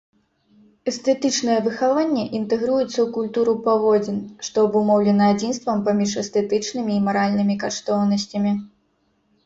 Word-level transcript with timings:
Эстэтычнае 0.91 1.57
выхаванне 1.67 2.23
інтэгруецца 2.39 2.95
ў 3.01 3.05
культуру 3.19 3.53
паводзін, 3.69 4.17
што 4.49 4.57
абумоўлена 4.71 5.31
адзінствам 5.37 5.77
паміж 5.93 6.11
эстэтычнымі 6.27 6.93
і 6.99 7.05
маральнымі 7.13 7.55
каштоўнасцямі. 7.65 8.51